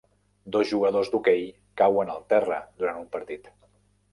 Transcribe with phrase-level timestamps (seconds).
[0.53, 1.45] Dos jugadors d'hoquei
[1.81, 3.53] cauen al terra durant un partit.